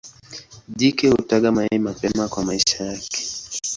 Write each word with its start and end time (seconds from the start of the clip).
Jike 0.77 1.09
hutaga 1.09 1.51
mayai 1.51 1.79
mapema 1.79 2.27
kwa 2.27 2.43
maisha 2.45 2.83
yake. 2.85 3.21